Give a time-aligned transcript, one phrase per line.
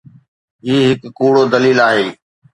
[0.65, 2.05] هي هڪ ڪوڙو دليل آهي.